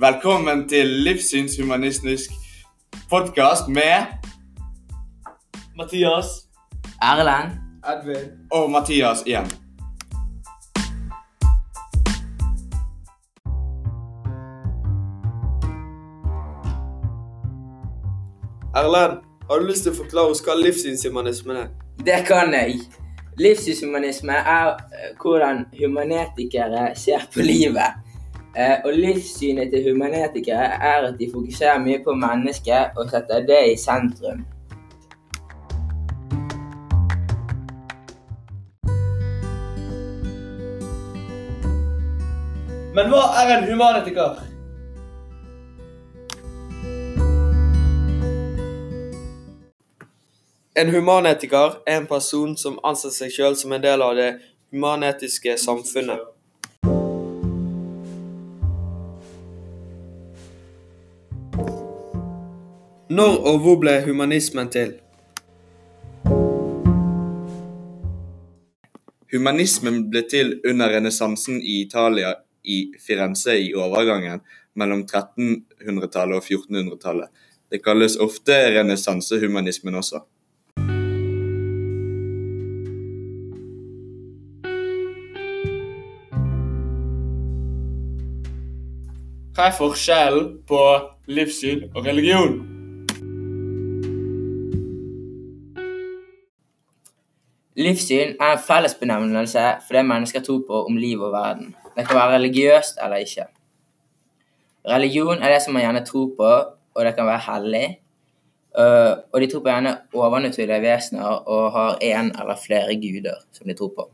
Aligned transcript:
Velkommen 0.00 0.68
til 0.68 0.86
livssynshumanistisk 0.86 2.30
podkast 3.10 3.68
med 3.68 4.06
Mathias. 5.76 6.26
Erlend. 7.02 7.50
Edvin. 7.84 8.30
og 8.50 8.70
Mathias 8.70 9.22
igjen. 9.26 9.44
Erlend, 18.74 19.20
har 19.50 19.58
du 19.58 19.66
lyst 19.68 19.84
til 19.84 19.92
å 19.92 20.00
forklare 20.00 20.32
oss 20.32 20.40
hva 20.46 20.56
livssynshumanismen 20.64 21.64
er? 21.66 21.72
Det 22.06 22.22
kan 22.24 22.56
jeg. 22.56 22.80
Livssynshumanisme 23.36 24.32
er 24.32 24.78
eh, 24.78 25.10
hvordan 25.20 25.66
humanetikere 25.76 26.94
ser 26.96 27.28
på 27.34 27.44
livet. 27.44 28.00
Eh, 28.56 28.76
Og 28.84 28.92
livssynet 28.92 29.70
til 29.70 29.92
humanetikere 29.92 30.64
er 30.64 31.06
at 31.06 31.14
de 31.18 31.30
fokuserer 31.32 31.78
mye 31.78 32.00
på 32.04 32.14
mennesket 32.14 32.96
og 32.96 33.10
setter 33.10 33.46
det 33.46 33.60
i 33.72 33.76
sentrum. 33.78 34.42
Men 42.94 43.06
hva 43.12 43.22
er 43.38 43.52
en 43.54 43.68
humanetiker? 43.70 44.42
En 50.76 50.90
humanetiker 50.90 51.78
er 51.86 52.00
en 52.00 52.06
person 52.06 52.56
som 52.56 52.82
anser 52.84 53.14
seg 53.14 53.32
selv 53.32 53.54
som 53.62 53.72
en 53.72 53.82
del 53.82 54.02
av 54.02 54.18
det 54.18 54.30
humanetiske 54.72 55.54
samfunnet. 55.58 56.39
Når 63.10 63.40
og 63.42 63.56
hvor 63.58 63.78
ble 63.82 63.92
humanismen 64.04 64.68
til? 64.70 64.92
Humanismen 69.32 70.04
ble 70.12 70.22
til 70.30 70.52
under 70.70 70.94
renessansen 70.94 71.58
i 71.58 71.80
Italia 71.80 72.36
i 72.62 72.78
Firenze 73.02 73.58
i 73.58 73.74
overgangen 73.74 74.44
mellom 74.78 75.02
1300-tallet 75.02 76.38
og 76.38 76.46
1400-tallet. 76.46 77.26
Det 77.66 77.82
kalles 77.82 78.14
ofte 78.22 78.62
renessansehumanismen 78.78 79.98
også. 79.98 80.22
Hva 89.58 89.66
er 89.66 89.80
forskjellen 89.82 90.60
på 90.62 90.84
livssyn 91.26 91.88
og 91.90 92.06
religion? 92.06 92.69
Livssyn 97.76 98.34
er 98.40 98.52
en 98.52 98.62
fellesbenevnelse 98.66 99.62
for 99.86 99.94
det 99.94 100.02
mennesker 100.06 100.42
tror 100.42 100.62
på 100.66 100.84
om 100.86 100.96
liv 100.96 101.20
og 101.22 101.32
verden. 101.32 101.74
Det 101.96 102.06
kan 102.08 102.16
være 102.16 102.34
religiøst 102.34 102.98
eller 103.02 103.16
ikke. 103.22 103.44
Religion 104.88 105.42
er 105.42 105.52
det 105.52 105.62
som 105.62 105.74
man 105.74 105.82
gjerne 105.82 106.04
tror 106.06 106.32
på, 106.38 106.50
og 106.94 107.04
det 107.04 107.14
kan 107.14 107.26
være 107.26 107.44
hellig. 107.46 107.98
Øh, 108.78 109.12
Og 109.32 109.40
de 109.40 109.46
tror 109.46 109.60
på 109.60 109.68
gjerne 109.68 109.96
overnaturlige 110.14 110.82
vesener 110.82 111.22
og 111.22 111.72
har 111.72 111.98
én 112.02 112.40
eller 112.40 112.56
flere 112.66 112.94
guder 112.94 113.38
som 113.52 113.66
de 113.66 113.74
tror 113.74 113.92
på. 113.98 114.10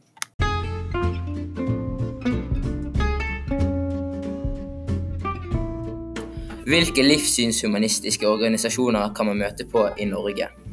Hvilke 6.66 7.02
livssynshumanistiske 7.02 8.28
organisasjoner 8.28 9.14
kan 9.14 9.26
man 9.26 9.38
møte 9.38 9.64
på 9.72 9.88
i 9.98 10.04
Norge? 10.04 10.65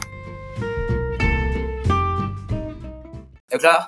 Er 3.53 3.57
du 3.57 3.61
klar? 3.61 3.83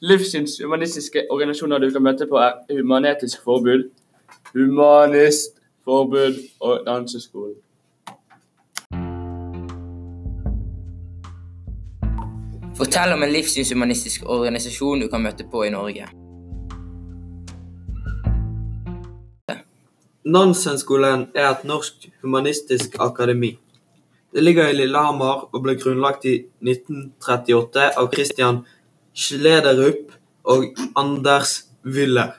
Livssynshumanistiske 0.00 1.22
organisasjoner 1.30 1.78
du 1.78 1.90
kan 1.90 2.02
møte 2.04 2.26
på, 2.28 2.36
er 2.36 2.52
Human-Etisk 2.68 3.40
Forbud, 3.44 3.86
Humanist 4.52 5.56
Forbud 5.84 6.36
og 6.60 6.82
Danseskolen. 6.86 7.54
Fortell 12.76 13.12
om 13.12 13.22
en 13.22 13.32
livssynshumanistisk 13.32 14.28
organisasjon 14.36 15.00
du 15.00 15.08
kan 15.08 15.24
møte 15.24 15.48
på 15.50 15.62
i 15.64 15.70
Norge. 15.72 16.10
Nansenskolen 20.28 21.30
er 21.34 21.48
et 21.54 21.64
norsk 21.64 22.10
humanistisk 22.20 23.00
akademi. 23.00 23.56
Det 24.32 24.44
ligger 24.44 24.68
i 24.68 24.72
Lillehammer 24.76 25.54
og 25.54 25.62
ble 25.64 25.72
grunnlagt 25.80 26.26
i 26.28 26.34
1938 26.60 27.96
av 27.96 28.10
Christian 28.12 28.58
Schlederup 29.16 30.12
og 30.52 30.76
Anders 31.00 31.64
Wyller. 31.84 32.34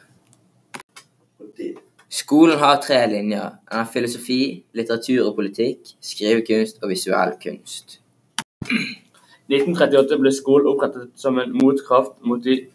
Skolen 2.10 2.58
har 2.62 2.82
tre 2.82 3.08
linjer. 3.10 3.50
Den 3.66 3.78
har 3.82 3.90
filosofi, 3.94 4.64
litteratur 4.78 5.32
og 5.32 5.36
politikk, 5.40 5.80
skrivekunst 6.02 6.84
og 6.84 6.90
visuell 6.94 7.34
kunst. 7.42 8.00
1938 9.50 10.18
ble 10.22 10.32
skolen 10.34 10.68
opprettet 10.70 11.10
som 11.18 11.40
en 11.42 11.58
motkraft 11.58 12.22
mot 12.22 12.44
de 12.44 12.68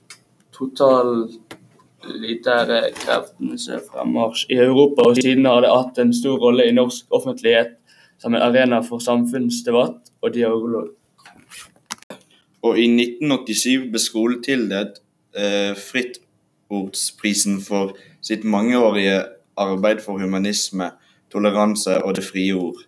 totalitære 0.54 2.80
kreftenes 2.98 3.70
fremmarsj 3.92 4.46
i 4.50 4.58
Europa, 4.66 5.02
og 5.06 5.16
siden 5.22 5.46
har 5.46 5.60
det 5.62 5.70
hatt 5.70 5.98
en 6.02 6.12
stor 6.14 6.38
rolle 6.42 6.66
i 6.66 6.74
norsk 6.74 7.06
offentlighet 7.14 7.78
som 8.24 8.34
en 8.34 8.42
arena 8.42 8.78
for 8.80 9.04
samfunnsdebatt 9.04 10.12
og 10.22 10.30
dialog. 10.32 10.86
Og 12.64 12.78
i 12.80 12.86
1987 12.88 13.90
ble 13.92 14.00
skolen 14.00 14.40
tildelt 14.40 15.02
eh, 15.36 15.76
Frittordsprisen 15.76 17.58
for 17.60 17.92
sitt 18.24 18.46
mangeårige 18.48 19.18
arbeid 19.60 20.00
for 20.00 20.24
humanisme, 20.24 20.88
toleranse 21.28 21.98
og 22.00 22.16
det 22.16 22.24
frie 22.24 22.56
ord. 22.56 22.80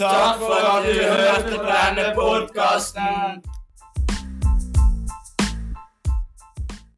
Takk 0.00 0.40
for 0.40 0.68
at 0.72 0.88
du 0.88 0.96
hørte 1.04 1.58
på 1.58 1.64
denne 1.68 2.12
podkasten. 2.16 3.49